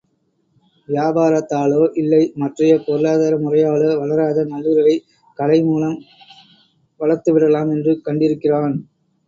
வியாபாரத்தாலோ, 0.87 1.81
இல்லை 1.93 2.31
மற்றைய 2.35 2.79
பொருளாதார 2.87 3.37
முறையாலோ 3.37 3.91
வளராத 4.01 4.45
நல்லுறவை, 4.45 4.95
கலை 5.39 5.61
மூலம் 5.63 5.97
வளர்த்துவிடலாம் 6.99 7.71
என்று 7.71 8.01
கண்டிருக்கிறான். 8.05 8.77